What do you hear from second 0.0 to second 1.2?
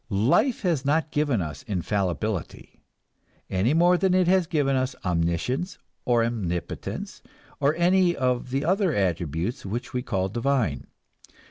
Life has not